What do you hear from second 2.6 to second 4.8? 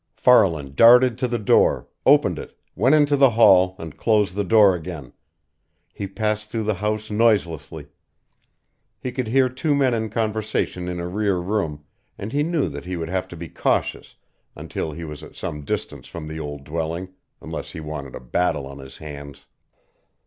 went into the hall and closed the door